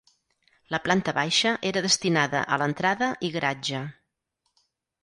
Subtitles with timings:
[0.75, 3.85] La planta baixa era destinada a l'entrada i garatge.